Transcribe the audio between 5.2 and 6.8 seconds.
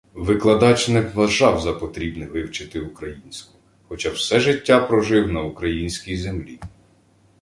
на українській землі